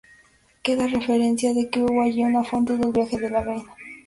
[0.63, 3.71] Queda referencia de que hubo allí una fuente del viaje de la Reina.